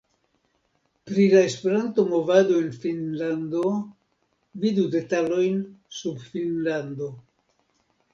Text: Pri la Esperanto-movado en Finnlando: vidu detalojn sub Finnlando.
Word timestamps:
Pri 1.09 1.25
la 1.33 1.41
Esperanto-movado 1.49 2.55
en 2.61 2.71
Finnlando: 2.85 3.65
vidu 4.65 4.87
detalojn 4.95 5.61
sub 5.99 6.25
Finnlando. 6.31 7.11